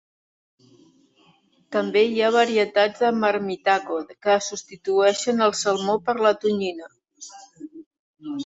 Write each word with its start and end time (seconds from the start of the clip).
També 1.75 2.01
hi 2.13 2.23
ha 2.27 2.31
varietats 2.37 3.03
de 3.05 3.11
marmitako 3.25 3.99
que 4.27 4.39
substitueixen 4.49 5.47
el 5.49 5.57
salmó 5.63 5.99
per 6.09 6.17
la 6.29 6.33
tonyina. 6.47 6.91